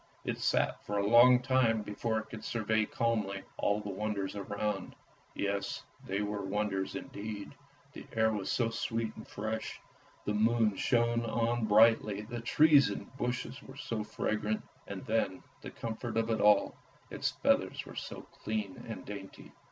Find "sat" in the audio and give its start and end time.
0.39-0.83